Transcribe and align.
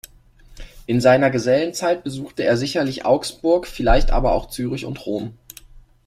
In 0.87 0.99
seiner 0.99 1.29
Gesellenzeit 1.29 2.03
besuchte 2.03 2.43
er 2.43 2.57
sicherlich 2.57 3.05
Augsburg, 3.05 3.67
vielleicht 3.67 4.09
aber 4.09 4.31
auch 4.31 4.47
Zürich 4.49 4.87
und 4.87 5.05
Rom. 5.05 5.37